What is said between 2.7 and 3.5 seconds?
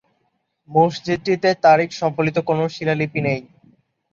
শিলালিপি নেই।